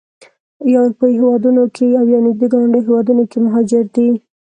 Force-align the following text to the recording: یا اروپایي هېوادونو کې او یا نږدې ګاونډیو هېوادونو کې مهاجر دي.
یا 0.71 0.79
اروپایي 0.85 1.15
هېوادونو 1.21 1.63
کې 1.75 1.87
او 1.99 2.05
یا 2.13 2.19
نږدې 2.27 2.47
ګاونډیو 2.53 2.85
هېوادونو 2.87 3.23
کې 3.31 3.37
مهاجر 3.45 3.83
دي. 3.95 4.07